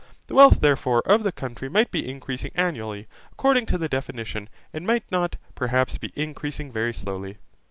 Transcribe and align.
The 0.25 0.33
wealth 0.33 0.61
therefore 0.61 1.03
of 1.05 1.21
the 1.21 1.31
country 1.31 1.67
would 1.69 1.91
be 1.91 2.09
increasing 2.09 2.49
annually, 2.55 3.07
according 3.31 3.67
to 3.67 3.77
the 3.77 3.87
definition, 3.87 4.49
and 4.73 4.87
might 4.87 5.03
not, 5.11 5.35
perhaps, 5.53 5.99
be 5.99 6.11
increasing 6.15 6.71
very 6.71 6.91
slowly. 6.91 7.37